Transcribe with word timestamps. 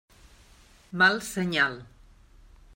Mal 0.91 1.19
senyal. 1.21 1.75